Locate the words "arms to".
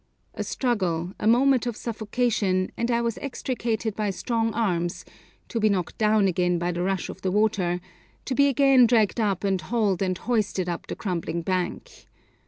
4.51-5.59